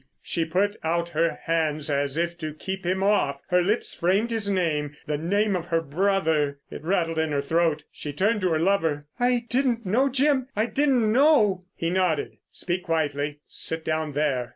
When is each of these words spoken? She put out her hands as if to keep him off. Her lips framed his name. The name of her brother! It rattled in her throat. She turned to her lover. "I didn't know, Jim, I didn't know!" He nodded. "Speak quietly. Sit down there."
She 0.23 0.45
put 0.45 0.77
out 0.83 1.09
her 1.09 1.37
hands 1.43 1.87
as 1.91 2.17
if 2.17 2.35
to 2.39 2.55
keep 2.55 2.87
him 2.87 3.03
off. 3.03 3.39
Her 3.49 3.61
lips 3.61 3.93
framed 3.93 4.31
his 4.31 4.49
name. 4.49 4.97
The 5.05 5.19
name 5.19 5.55
of 5.55 5.67
her 5.67 5.79
brother! 5.79 6.57
It 6.71 6.83
rattled 6.83 7.19
in 7.19 7.31
her 7.31 7.39
throat. 7.41 7.83
She 7.91 8.11
turned 8.11 8.41
to 8.41 8.49
her 8.49 8.57
lover. 8.59 9.05
"I 9.19 9.45
didn't 9.47 9.85
know, 9.85 10.09
Jim, 10.09 10.47
I 10.55 10.65
didn't 10.65 11.11
know!" 11.11 11.65
He 11.75 11.91
nodded. 11.91 12.37
"Speak 12.49 12.81
quietly. 12.85 13.41
Sit 13.47 13.85
down 13.85 14.13
there." 14.13 14.49